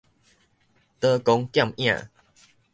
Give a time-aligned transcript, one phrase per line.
[0.99, 1.95] 刀光劍影